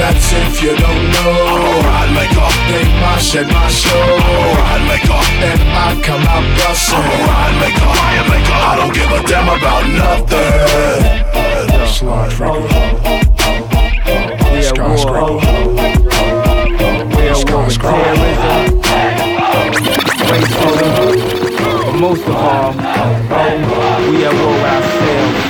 That's 0.00 0.32
if 0.32 0.64
you 0.64 0.72
don't 0.72 1.04
know. 1.12 1.84
i 1.84 2.08
They 2.72 2.88
mosh 3.04 3.36
at 3.36 3.52
my 3.52 3.68
show. 3.68 4.00
And 5.44 5.60
I 5.76 6.00
come 6.00 6.24
out 6.24 6.46
bustin'. 6.56 7.04
I 8.64 8.80
don't 8.80 8.94
give 8.96 9.12
a 9.12 9.20
damn 9.28 9.48
about 9.52 9.84
nothing. 9.92 11.12
Slide 11.86 12.32
freaker. 12.32 12.64
Yeah, 14.56 14.72
war. 14.80 14.96
Skyscraper. 14.96 16.01
With 17.72 17.80
terrorism, 17.80 18.80
racism, 20.28 21.16
but 21.86 21.94
most 21.98 22.22
of 22.26 22.36
all, 22.36 22.72
we 24.10 24.16
at 24.26 24.34
war 24.34 24.58
ourselves. 24.68 25.40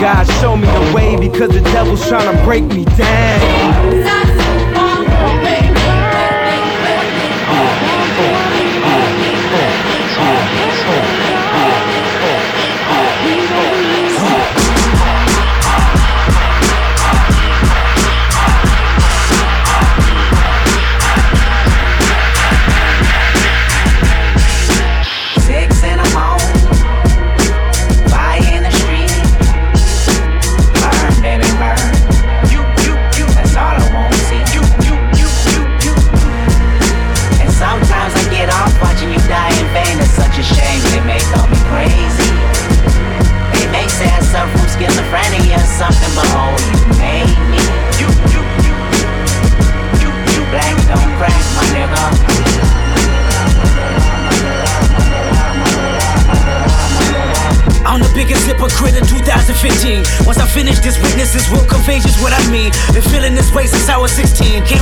God, 0.00 0.24
show 0.40 0.56
me 0.56 0.66
the 0.66 0.92
way 0.94 1.16
because 1.20 1.50
the 1.50 1.60
devil's 1.60 2.08
trying 2.08 2.34
to 2.34 2.42
break 2.42 2.64
me 2.64 2.84
down. 2.96 4.00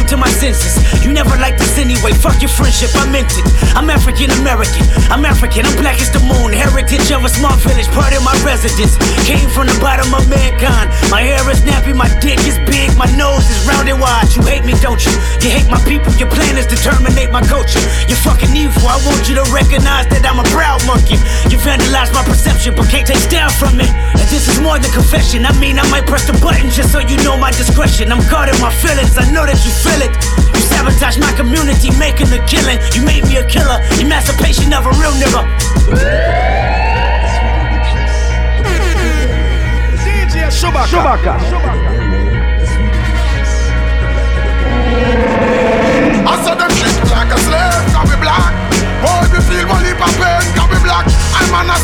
To 0.08 0.16
my 0.16 0.28
senses. 0.40 0.80
You 1.04 1.12
never 1.12 1.36
liked 1.36 1.60
this 1.60 1.76
anyway. 1.76 2.16
Fuck 2.16 2.40
your 2.40 2.48
friendship, 2.48 2.88
I 2.96 3.04
meant 3.12 3.28
it. 3.36 3.44
I'm 3.76 3.92
African 3.92 4.32
American. 4.40 4.88
I'm 5.12 5.24
African. 5.24 5.68
I'm 5.68 5.76
black 5.76 6.00
as 6.00 6.08
the 6.08 6.20
moon. 6.24 6.56
Heritage 6.56 7.12
of 7.12 7.24
a 7.24 7.28
small 7.28 7.52
village, 7.60 7.88
part 7.92 8.16
of 8.16 8.24
my 8.24 8.32
residence. 8.40 8.96
Came 9.28 9.48
from 9.52 9.68
the 9.68 9.76
bottom 9.84 10.08
of 10.16 10.24
mankind. 10.32 10.88
My 11.12 11.20
hair 11.20 11.44
is 11.52 11.60
nappy, 11.60 11.92
my 11.92 12.08
dick 12.24 12.40
is 12.48 12.56
big, 12.64 12.88
my 12.96 13.04
nose 13.20 13.44
is 13.52 13.60
round 13.68 13.88
and 13.88 14.00
wide. 14.00 14.32
You 14.32 14.40
hate 14.48 14.64
me, 14.64 14.72
don't 14.80 14.96
you? 15.04 15.12
You 15.44 15.52
hate 15.52 15.68
my 15.68 15.80
people. 15.84 16.08
Your 16.16 16.32
plan 16.32 16.56
is 16.56 16.64
to 16.72 16.76
terminate 16.80 17.28
my 17.28 17.44
culture. 17.44 17.80
You're 18.08 18.20
fucking 18.24 18.56
evil. 18.56 18.88
I 18.88 18.96
want 19.04 19.28
you 19.28 19.36
to 19.36 19.44
recognize 19.52 20.08
that 20.08 20.24
I'm 20.24 20.40
a 20.40 20.46
proud 20.56 20.80
monkey. 20.88 21.20
You 21.52 21.60
vandalize 21.60 22.16
my 22.16 22.24
perception, 22.24 22.72
but 22.72 22.88
can't 22.88 23.04
take 23.04 23.28
down 23.28 23.52
from 23.52 23.76
it. 23.76 23.92
And 24.16 24.26
this 24.32 24.48
is 24.48 24.56
more 24.56 24.80
than 24.80 24.88
confession. 24.88 25.44
I 25.44 25.52
mean, 25.60 25.76
I 25.76 25.84
might 25.92 26.08
press 26.08 26.24
the 26.24 26.32
button 26.40 26.72
just 26.72 26.96
so 26.96 27.04
you 27.04 27.20
know 27.20 27.36
my 27.36 27.52
discretion. 27.52 28.08
I'm 28.08 28.24
guarding 28.32 28.56
my 28.64 28.72
feelings. 28.72 29.20
I 29.20 29.28
know 29.28 29.44
that 29.44 29.60
you 29.60 29.72
feel 29.84 30.00
it. 30.00 30.07
You 30.54 30.60
sabotage 30.60 31.18
my 31.18 31.32
community, 31.32 31.90
making 31.98 32.32
a 32.32 32.40
killing. 32.46 32.78
You 32.94 33.04
made 33.04 33.24
me 33.24 33.36
a 33.36 33.46
killer. 33.46 33.80
Emancipation 34.00 34.72
of 34.72 34.86
a 34.86 34.92
real 35.00 35.12
nigga. 35.20 35.42
DJ 40.04 40.48
Chewbacca. 40.50 41.34
I 46.28 46.34
saw 46.44 46.54
them 46.54 46.70
treat 46.76 46.96
me 47.02 47.10
like 47.10 47.30
a 47.32 47.38
slave, 47.40 47.84
cause 47.94 48.08
we 48.10 48.16
black. 48.20 48.52
Boy, 49.00 49.24
we 49.32 49.40
feel 49.48 49.66
one 49.68 49.84
heap 49.84 50.00
of 50.00 50.12
pain, 50.20 50.44
cause 50.56 50.68
we 50.68 50.78
black. 50.84 51.06
I'm 51.38 51.48
man, 51.50 51.70
I 51.70 51.78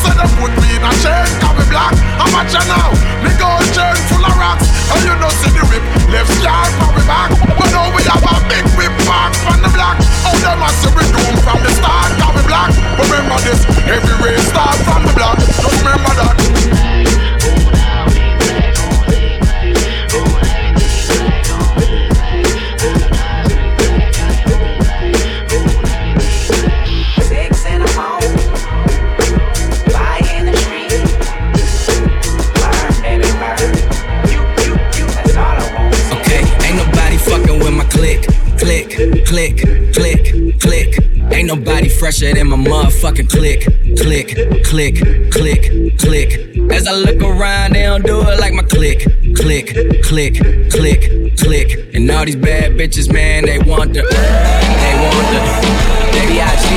fresher 42.05 42.35
than 42.35 42.49
my 42.51 42.57
motherfucking 42.59 43.31
click, 43.31 43.63
click, 43.97 44.37
click, 44.63 44.97
click, 45.33 45.99
click. 45.99 46.31
As 46.71 46.87
I 46.87 46.93
look 46.93 47.23
around, 47.23 47.73
they 47.73 47.85
don't 47.85 48.05
do 48.05 48.21
it 48.29 48.39
like 48.39 48.53
my 48.53 48.63
click, 48.63 49.07
click, 49.35 49.69
click, 50.03 50.35
click, 50.71 51.39
click. 51.39 51.95
And 51.95 52.11
all 52.11 52.27
these 52.27 52.37
bad 52.37 52.73
bitches, 52.73 53.11
man, 53.11 53.47
they 53.47 53.59
want 53.59 53.95
the, 53.95 54.03
they 54.03 54.95
want 55.01 55.29
the, 55.33 56.27
B.I.G. 56.29 56.69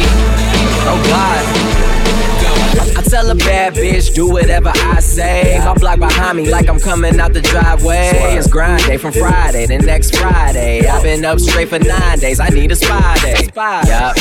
Oh 0.88 1.04
God. 1.10 1.57
Tell 3.28 3.36
a 3.36 3.40
bad 3.40 3.74
bitch, 3.74 4.16
do 4.16 4.30
whatever 4.30 4.72
I 4.74 5.02
say. 5.02 5.60
My 5.60 5.74
block 5.74 6.00
behind 6.00 6.38
me, 6.38 6.50
like 6.50 6.70
I'm 6.70 6.80
coming 6.80 7.20
out 7.20 7.34
the 7.34 7.42
driveway. 7.42 8.12
It's 8.40 8.48
grind 8.48 8.86
day 8.86 8.96
from 8.96 9.12
Friday 9.12 9.68
to 9.68 9.80
next 9.80 10.16
Friday. 10.16 10.88
I've 10.88 11.04
been 11.04 11.26
up 11.26 11.38
straight 11.38 11.68
for 11.68 11.78
nine 11.78 12.20
days. 12.20 12.40
I 12.40 12.48
need 12.48 12.72
a 12.72 12.76
spy 12.78 13.18
day. 13.20 13.50
Yup. 13.54 14.16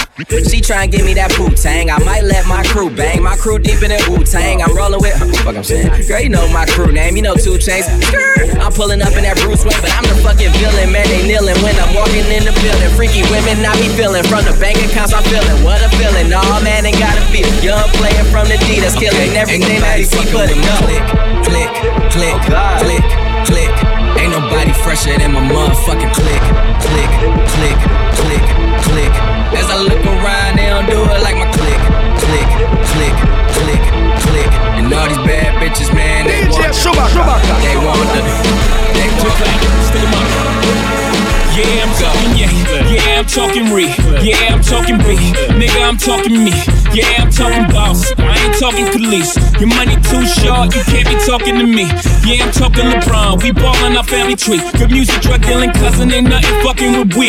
She 0.50 0.60
try 0.60 0.82
and 0.84 0.90
give 0.90 1.06
me 1.06 1.14
that 1.14 1.30
Wu 1.38 1.54
Tang. 1.54 1.88
I 1.88 2.02
might 2.02 2.24
let 2.24 2.48
my 2.48 2.64
crew 2.64 2.90
bang. 2.90 3.22
My 3.22 3.36
crew 3.36 3.60
deep 3.60 3.80
in 3.82 3.94
that 3.94 4.08
Wu 4.08 4.24
Tang. 4.24 4.60
I'm 4.60 4.74
rolling 4.74 4.98
with. 4.98 5.14
Fuck, 5.46 5.54
I'm 5.54 5.62
saying. 5.62 5.86
Girl, 6.08 6.18
you 6.18 6.28
know 6.28 6.42
my 6.50 6.66
crew 6.66 6.90
name. 6.90 7.14
You 7.14 7.22
know 7.22 7.36
two 7.36 7.58
chains. 7.58 7.86
I'm 8.58 8.72
pulling 8.74 9.02
up 9.06 9.14
in 9.14 9.22
that 9.22 9.38
Bruce 9.38 9.62
Wayne, 9.62 9.78
but 9.78 9.94
I'm 9.94 10.02
the 10.02 10.18
fucking 10.26 10.50
villain. 10.58 10.90
Man, 10.90 11.06
they 11.06 11.22
kneeling 11.22 11.54
when 11.62 11.78
I'm 11.78 11.94
walking 11.94 12.26
in 12.26 12.42
the 12.42 12.54
building. 12.58 12.90
Freaky 12.98 13.22
women, 13.30 13.62
I 13.62 13.70
be 13.78 13.86
feeling. 13.94 14.26
From 14.26 14.42
the 14.42 14.56
bank 14.58 14.82
accounts, 14.82 15.14
I'm 15.14 15.22
feeling. 15.30 15.62
What 15.62 15.78
a 15.78 15.88
feeling. 15.94 16.26
Nah, 16.26 16.58
man, 16.66 16.82
ain't 16.82 16.98
gotta 16.98 17.22
feel. 17.30 17.46
Young 17.62 17.86
player 17.94 18.26
from 18.34 18.50
the 18.50 18.58
D 18.66 18.82
that's 18.82 18.95
killing 18.96 19.36
everything 19.36 19.80
that 19.84 20.00
he 20.00 20.04
see. 20.04 20.16
It 20.16 20.32
up. 20.32 20.80
Click, 20.80 21.04
click, 21.44 21.68
click, 22.16 22.36
click, 22.80 23.04
click. 23.44 23.74
Ain't 24.16 24.32
nobody 24.32 24.72
fresher 24.72 25.12
than 25.16 25.32
my 25.32 25.44
motherfucking 25.44 26.12
click, 26.16 26.42
click, 26.80 27.12
click, 27.52 27.78
click, 28.16 28.44
click. 28.88 29.12
As 29.52 29.68
I 29.68 29.76
look 29.84 30.00
around, 30.00 30.56
they 30.56 30.68
don't 30.72 30.88
do 30.88 30.96
it 30.96 31.20
like 31.20 31.36
my 31.36 31.48
click, 31.52 31.80
click, 32.24 32.48
talking 43.36 43.68
re. 43.68 43.92
Yeah, 44.24 44.48
I'm 44.48 44.62
talking 44.64 44.96
B. 44.96 45.12
Nigga, 45.60 45.84
I'm 45.84 45.98
talking 45.98 46.42
me. 46.42 46.56
Yeah, 46.96 47.20
I'm 47.20 47.28
talking 47.28 47.68
boss. 47.68 48.08
I 48.16 48.32
ain't 48.32 48.56
talking 48.56 48.88
police. 48.88 49.36
Your 49.60 49.68
money 49.68 50.00
too 50.08 50.24
short, 50.24 50.72
you 50.72 50.80
can't 50.88 51.04
be 51.04 51.20
talking 51.28 51.60
to 51.60 51.66
me. 51.68 51.84
Yeah, 52.24 52.48
I'm 52.48 52.52
talking 52.52 52.88
LeBron. 52.88 53.42
We 53.44 53.52
ballin' 53.52 53.92
our 53.92 54.08
family 54.08 54.36
tree. 54.36 54.64
Good 54.80 54.90
music, 54.90 55.20
drug 55.20 55.44
dealing, 55.44 55.70
cousin, 55.76 56.10
ain't 56.12 56.32
nothing 56.32 56.56
fucking 56.64 56.96
with 56.96 57.12
we. 57.12 57.28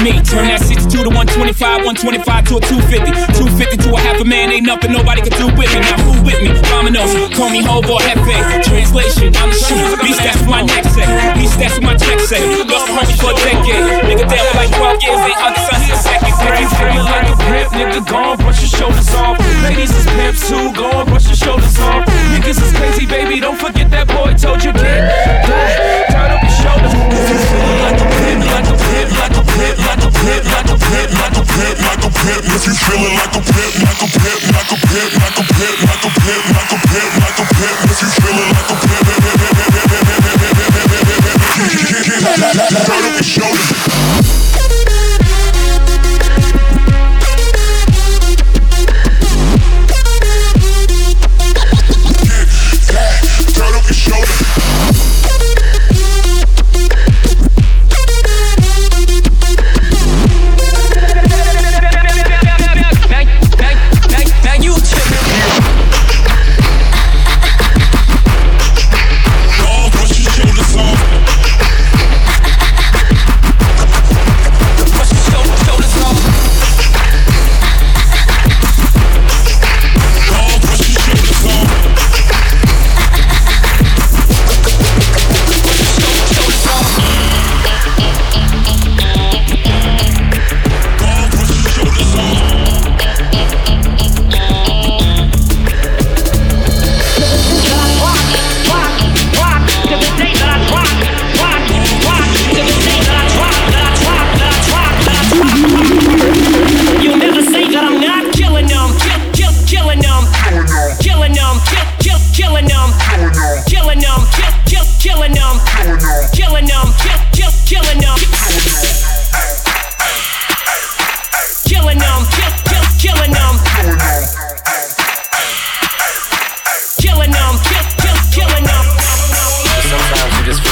Me, 0.00 0.16
turn 0.24 0.48
that 0.48 0.64
62 0.64 1.04
to 1.04 1.12
125, 1.12 1.84
125 1.84 2.48
to 2.48 2.56
a 2.56 2.60
250. 2.64 3.12
250 3.36 3.76
to 3.84 3.88
a 3.92 4.00
half 4.00 4.16
a 4.20 4.24
man, 4.24 4.48
ain't 4.56 4.64
nothing 4.64 4.90
nobody 4.96 5.20
can 5.20 5.36
do 5.36 5.52
with 5.52 5.68
me. 5.68 5.84
Now 5.84 6.00
who 6.00 6.16
with 6.24 6.40
me? 6.40 6.48
Dominoes, 6.72 7.12
call 7.36 7.52
me 7.52 7.60
Hobo 7.60 8.00
Hefe. 8.00 8.64
Translation, 8.64 9.36
I'm 9.36 9.52
the 9.52 9.60
shit. 9.60 10.00
Beast, 10.00 10.24
that's 10.24 10.40
my 10.48 10.64
neck 10.64 10.88
say. 10.88 11.04
Beast, 11.36 11.60
that's 11.60 11.76
my 11.84 11.92
check 11.92 12.24
say. 12.24 12.40
Lost 12.64 12.88
homie 12.88 13.16
for 13.20 13.36
a 13.36 13.38
decade. 13.44 14.08
Nigga, 14.08 14.24
down 14.32 14.48
for 14.48 14.56
like 14.56 14.72
12 14.72 15.04
years, 15.04 15.20
other 15.42 15.62
sons 15.66 15.90
in 15.90 15.98
second 15.98 16.34
grade. 16.38 16.70
Feeling 16.78 17.04
like 17.04 17.26
a 17.26 17.36
pimp, 17.50 17.68
nigga, 17.74 18.00
go 18.06 18.36
brush 18.36 18.62
your 18.62 18.70
shoulders 18.70 19.10
off. 19.14 19.38
Ladies 19.62 19.90
is 19.90 20.06
pimps 20.14 20.48
too, 20.48 20.72
go 20.72 21.04
brush 21.04 21.26
your 21.26 21.36
shoulders 21.36 21.78
off. 21.80 22.06
Niggas 22.32 22.62
is 22.62 22.72
crazy, 22.78 23.06
baby, 23.06 23.40
don't 23.40 23.58
forget 23.58 23.90
that 23.90 24.06
boy 24.08 24.32
told 24.38 24.62
you 24.62 24.72
get 24.72 25.02
die. 25.46 26.34
Up 26.34 26.42
your 26.42 26.51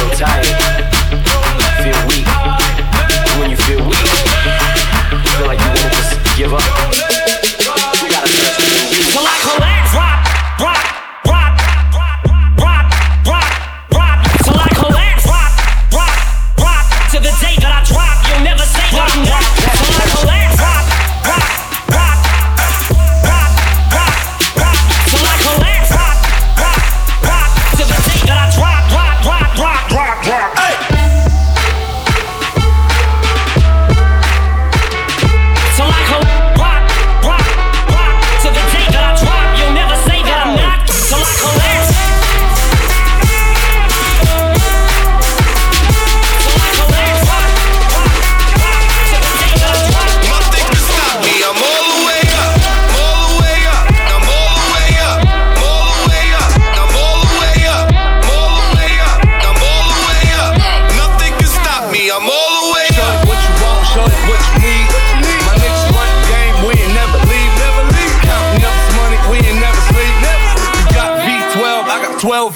Sometimes 0.00 0.48
you 0.48 0.80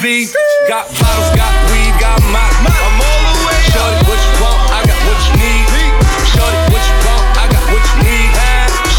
V. 0.04 0.28
Got 0.68 0.84
bottles, 1.00 1.32
got 1.32 1.48
weed, 1.72 1.96
got 1.96 2.20
my. 2.28 2.44
I'm 2.44 3.00
all 3.00 3.24
the 3.24 3.40
way 3.48 3.56
Show 3.72 3.80
up. 3.80 3.88
it 3.88 4.04
what 4.04 4.20
you 4.20 4.36
want, 4.36 4.60
I 4.68 4.84
got 4.84 5.00
what 5.08 5.16
you 5.24 5.32
need. 5.40 5.64
Show 6.28 6.44
it 6.44 6.60
what 6.68 6.84
you 6.84 6.96
want, 7.08 7.24
I 7.40 7.48
got 7.48 7.64
what 7.72 7.80
you 7.88 7.96
need. 8.04 8.36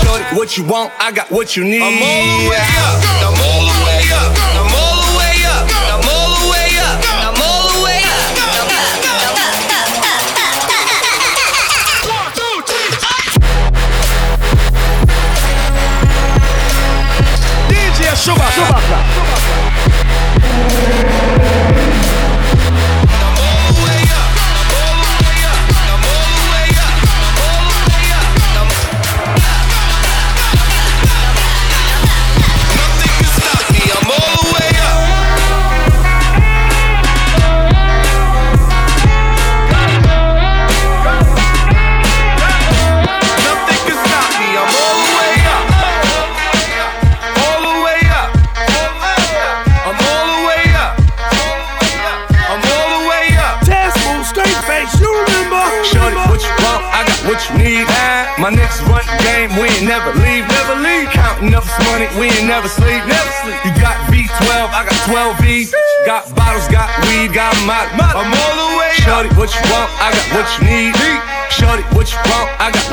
Show 0.01 0.17
it 0.17 0.25
what 0.33 0.57
you 0.57 0.63
want, 0.65 0.89
I 0.97 1.11
got 1.11 1.29
what 1.29 1.55
you 1.55 1.63
need. 1.63 1.85
I'm 1.85 2.01
all 2.01 2.25
the 2.25 2.49
way 2.49 2.57
up. 2.57 2.97
I'm 3.21 3.37
all 3.37 3.69
the 3.69 3.85
way 3.85 4.01
up. 4.17 4.33
I'm 4.57 4.65
all 4.65 4.97
the 4.97 5.13
way 5.13 5.45
up. 5.45 5.69
I'm 5.93 6.09
all 6.09 6.41
the 6.41 6.49
way 6.49 6.73
up. 6.81 6.97
I'm 7.21 7.37
all 7.37 7.69
the 7.69 7.85
way 7.85 8.01
up. 8.01 8.25
DJ 17.69 18.09
Chewbacca. 18.17 18.84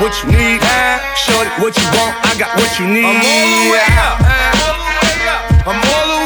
What 0.01 0.13
you 0.23 0.31
need. 0.33 0.61
Shorty, 1.17 1.51
what 1.61 1.77
you 1.77 1.87
want? 1.99 2.15
I 2.25 2.35
got 2.39 2.57
what 2.57 2.79
you 2.79 2.87
need. 2.87 3.05
I'm 3.05 3.21
all 3.21 3.49
the 3.53 3.71
way 3.73 3.89
up. 4.01 4.19
I'm 5.67 5.79
all 5.79 6.07
the 6.07 6.17
way 6.17 6.19
up. 6.19 6.22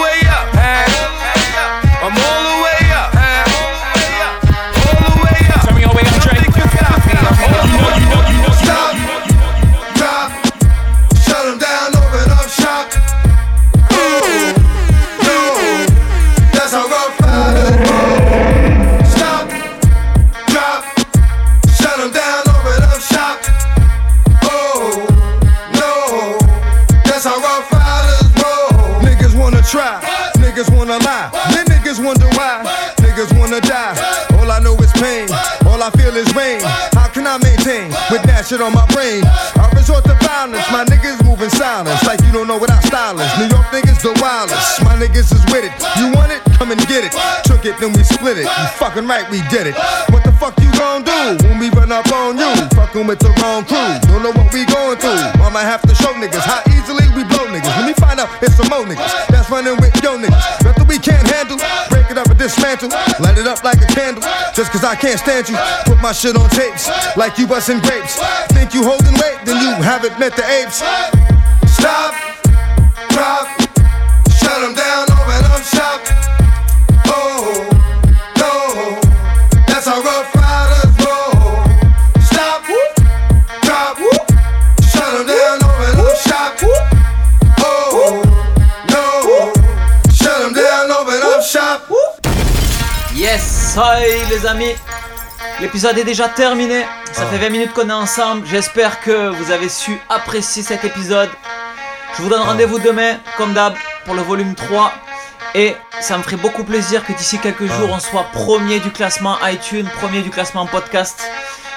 Shit 38.47 38.63
on 38.63 38.73
my 38.73 38.87
brain? 38.95 39.27
I 39.59 39.67
resort 39.75 40.07
to 40.07 40.15
violence, 40.23 40.63
my 40.71 40.87
niggas 40.87 41.19
moving 41.27 41.51
silence 41.51 41.99
like 42.07 42.23
you 42.23 42.31
don't 42.31 42.47
know 42.47 42.59
what 42.59 42.71
is. 42.71 42.87
New 43.43 43.51
York 43.51 43.67
niggas 43.75 44.01
the 44.07 44.15
wildest, 44.23 44.83
my 44.87 44.95
niggas 44.95 45.35
is 45.35 45.43
with 45.51 45.67
it. 45.67 45.75
You 45.99 46.15
want 46.15 46.31
it? 46.31 46.39
Come 46.55 46.71
and 46.71 46.81
get 46.87 47.03
it. 47.03 47.13
Took 47.43 47.67
it, 47.67 47.75
then 47.83 47.93
we 47.93 48.07
split 48.07 48.39
it. 48.39 48.47
You 48.47 48.67
fucking 48.79 49.07
right, 49.07 49.27
we 49.31 49.43
did 49.51 49.67
it. 49.67 49.75
What 50.15 50.23
the 50.23 50.33
fuck 50.39 50.55
you 50.63 50.71
gon' 50.79 51.03
do 51.03 51.43
when 51.43 51.59
we 51.59 51.71
run 51.71 51.91
up 51.91 52.07
on 52.13 52.39
you? 52.39 52.51
Fucking 52.79 53.07
with 53.07 53.19
the 53.19 53.35
wrong 53.43 53.67
crew. 53.67 53.91
Don't 54.07 54.23
know 54.23 54.33
what 54.33 54.55
we 54.55 54.65
going 54.65 54.99
through. 54.99 55.19
I 55.43 55.51
might 55.51 55.67
have 55.67 55.83
to 55.83 55.95
show 55.95 56.15
niggas 56.15 56.47
how 56.47 56.63
easily 56.71 57.05
we 57.19 57.27
blow 57.27 57.51
niggas. 57.51 57.75
Let 57.75 57.87
me 57.87 57.95
find 57.99 58.21
out 58.21 58.31
it's 58.43 58.55
some 58.55 58.71
more 58.71 58.87
niggas 58.87 59.11
that's 59.29 59.51
running 59.51 59.77
with 59.83 59.93
yo 60.03 60.17
niggas. 60.17 60.63
Nothing 60.63 60.87
we 60.87 60.99
can't 60.99 61.27
handle. 61.27 61.59
Dismantle. 62.79 63.25
Light 63.25 63.39
it 63.39 63.47
up 63.47 63.65
like 63.65 63.81
a 63.81 63.87
candle. 63.87 64.23
Just 64.55 64.73
cause 64.73 64.85
I 64.85 64.95
can't 64.95 65.19
stand 65.19 65.49
you. 65.49 65.57
Put 65.85 66.01
my 66.01 66.13
shit 66.13 66.37
on 66.37 66.49
tapes 66.51 66.89
like 67.17 67.39
you 67.39 67.47
busting 67.47 67.81
grapes. 67.81 68.19
Think 68.53 68.75
you 68.75 68.85
holding 68.85 69.15
weight, 69.15 69.39
then 69.45 69.63
you 69.63 69.73
haven't 69.83 70.19
met 70.19 70.37
the 70.37 70.45
apes. 70.45 70.83
Stop, 71.73 72.15
Hi 93.79 94.25
les 94.31 94.47
amis. 94.47 94.75
L'épisode 95.61 95.99
est 95.99 96.05
déjà 96.05 96.31
terminé. 96.31 96.87
Ça 97.13 97.27
fait 97.27 97.37
20 97.37 97.51
minutes 97.51 97.73
qu'on 97.75 97.91
est 97.91 97.93
ensemble. 97.93 98.47
J'espère 98.47 99.01
que 99.01 99.29
vous 99.29 99.51
avez 99.51 99.69
su 99.69 100.01
apprécier 100.09 100.63
cet 100.63 100.87
épisode. 100.87 101.29
Je 102.17 102.23
vous 102.23 102.31
donne 102.31 102.41
rendez-vous 102.41 102.79
demain, 102.79 103.19
comme 103.37 103.53
d'hab, 103.53 103.75
pour 104.07 104.15
le 104.15 104.23
volume 104.23 104.55
3. 104.55 104.93
Et 105.55 105.77
ça 106.01 106.17
me 106.17 106.23
ferait 106.23 106.37
beaucoup 106.37 106.65
plaisir 106.65 107.05
que 107.05 107.13
d'ici 107.13 107.39
quelques 107.39 107.67
jours, 107.67 107.91
on 107.93 107.99
soit 107.99 108.25
premier 108.33 108.81
du 108.81 108.91
classement 108.91 109.37
iTunes, 109.45 109.89
premier 110.01 110.23
du 110.23 110.31
classement 110.31 110.65
podcast. 110.65 111.29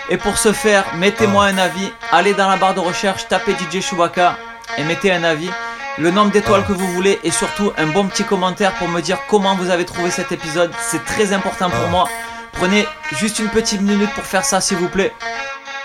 Et 0.10 0.16
pour 0.16 0.38
ce 0.38 0.54
faire, 0.54 0.86
mettez-moi 0.96 1.48
un 1.48 1.58
avis. 1.58 1.92
Allez 2.14 2.34
dans 2.34 2.50
la 2.50 2.56
barre 2.56 2.76
de 2.76 2.80
recherche, 2.80 3.28
tapez 3.28 3.52
DJ 3.52 3.82
Chewbacca 3.82 4.38
et 4.78 4.86
mettez 4.86 5.12
un 5.12 5.26
avis. 5.26 5.50
Le 5.98 6.12
nombre 6.12 6.32
d'étoiles 6.32 6.66
que 6.66 6.72
vous 6.74 6.88
voulez 6.94 7.20
et 7.24 7.32
surtout 7.32 7.74
un 7.78 7.88
bon 7.88 8.08
petit 8.08 8.24
commentaire 8.24 8.74
pour 8.76 8.88
me 8.88 9.02
dire 9.02 9.18
comment 9.28 9.56
vous 9.56 9.70
avez 9.70 9.86
trouvé 9.86 10.12
cet 10.12 10.32
épisode. 10.32 10.72
C'est 10.80 11.04
très 11.04 11.34
important 11.34 11.70
pour 11.70 11.88
moi. 11.90 12.08
Prenez 12.54 12.88
juste 13.12 13.40
une 13.40 13.50
petite 13.50 13.82
minute 13.82 14.14
pour 14.14 14.24
faire 14.24 14.46
ça 14.46 14.62
s'il 14.62 14.78
vous 14.78 14.88
plaît. 14.88 15.14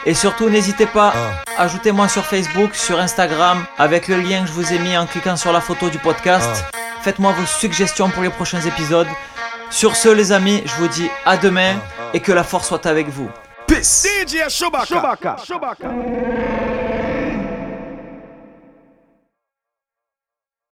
Et 0.07 0.15
surtout 0.15 0.49
n'hésitez 0.51 0.87
pas, 0.87 1.13
ajoutez-moi 1.57 2.09
sur 2.09 2.25
Facebook, 2.25 2.75
sur 2.75 3.01
Instagram, 3.01 3.65
avec 3.79 4.07
le 4.09 4.21
lien 4.21 4.43
que 4.43 4.49
je 4.49 4.53
vous 4.53 4.73
ai 4.73 4.79
mis 4.79 4.97
en 4.97 5.07
cliquant 5.07 5.37
sur 5.37 5.53
la 5.53 5.61
photo 5.61 5.89
du 5.89 5.99
podcast. 5.99 6.65
Faites-moi 7.03 7.33
vos 7.33 7.47
suggestions 7.47 8.11
pour 8.11 8.23
les 8.23 8.31
prochains 8.31 8.61
épisodes. 8.61 9.09
Sur 9.71 9.97
ce 9.97 10.09
les 10.09 10.31
amis, 10.31 10.63
je 10.67 10.75
vous 10.75 10.89
dis 10.89 11.11
à 11.25 11.37
demain 11.37 11.75
et 12.13 12.21
que 12.21 12.33
la 12.33 12.45
force 12.45 12.69
soit 12.69 12.87
avec 12.87 13.09
vous. 13.09 13.31
Peace 13.67 14.07
DJ 14.07 14.49
Chewbacca. 14.49 15.37
Chewbacca. 15.45 15.89